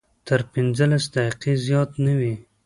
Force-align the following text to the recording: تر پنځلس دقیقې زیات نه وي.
تر 0.27 0.39
پنځلس 0.51 1.03
دقیقې 1.15 1.53
زیات 1.65 1.91
نه 2.05 2.13
وي. 2.19 2.35